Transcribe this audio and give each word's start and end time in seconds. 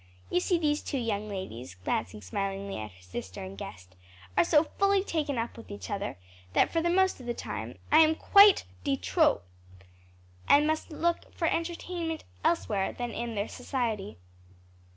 You 0.31 0.39
see 0.39 0.57
these 0.57 0.81
two 0.81 0.97
young 0.97 1.29
ladies," 1.29 1.75
glancing 1.75 2.23
smilingly 2.23 2.79
at 2.79 2.89
her 2.89 3.01
sister 3.03 3.43
and 3.43 3.55
guest, 3.55 3.95
"are 4.35 4.43
so 4.43 4.63
fully 4.63 5.03
taken 5.03 5.37
up 5.37 5.55
with 5.55 5.69
each 5.69 5.91
other, 5.91 6.17
that 6.53 6.71
for 6.71 6.81
the 6.81 6.89
most 6.89 7.19
of 7.19 7.27
the 7.27 7.35
time 7.35 7.77
I 7.91 7.99
am 7.99 8.15
quite 8.15 8.65
detrop, 8.83 9.43
and 10.49 10.65
must 10.65 10.89
look 10.89 11.31
for 11.35 11.45
entertainment 11.47 12.23
elsewhere 12.43 12.91
than 12.93 13.11
in 13.11 13.35
their 13.35 13.47
society." 13.47 14.17